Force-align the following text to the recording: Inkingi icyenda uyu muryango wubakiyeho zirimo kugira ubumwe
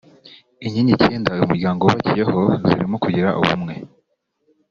Inkingi 0.65 0.91
icyenda 0.95 1.27
uyu 1.33 1.49
muryango 1.49 1.81
wubakiyeho 1.81 2.39
zirimo 2.67 2.95
kugira 3.03 3.29
ubumwe 3.39 3.73